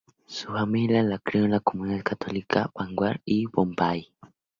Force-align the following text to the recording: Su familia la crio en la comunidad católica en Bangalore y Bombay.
Su 0.25 0.47
familia 0.47 1.03
la 1.03 1.19
crio 1.19 1.45
en 1.45 1.51
la 1.51 1.59
comunidad 1.59 2.01
católica 2.01 2.61
en 2.61 2.71
Bangalore 2.73 3.21
y 3.23 3.45
Bombay. 3.45 4.11